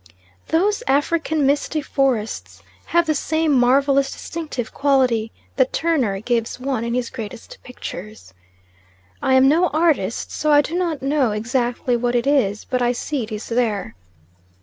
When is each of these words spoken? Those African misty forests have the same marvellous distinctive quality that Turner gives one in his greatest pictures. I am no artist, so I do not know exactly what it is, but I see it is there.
Those 0.47 0.81
African 0.87 1.45
misty 1.45 1.79
forests 1.79 2.63
have 2.85 3.05
the 3.05 3.13
same 3.13 3.53
marvellous 3.53 4.11
distinctive 4.11 4.73
quality 4.73 5.31
that 5.57 5.73
Turner 5.73 6.19
gives 6.21 6.59
one 6.59 6.83
in 6.83 6.95
his 6.95 7.11
greatest 7.11 7.59
pictures. 7.63 8.33
I 9.21 9.35
am 9.35 9.47
no 9.47 9.67
artist, 9.67 10.31
so 10.31 10.51
I 10.51 10.61
do 10.61 10.73
not 10.75 11.03
know 11.03 11.33
exactly 11.33 11.95
what 11.95 12.15
it 12.15 12.25
is, 12.25 12.65
but 12.65 12.81
I 12.81 12.93
see 12.93 13.21
it 13.21 13.31
is 13.31 13.47
there. 13.49 13.93